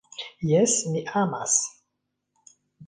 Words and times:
Jes, 0.51 0.77
mi 0.95 1.03
amas. 1.23 1.61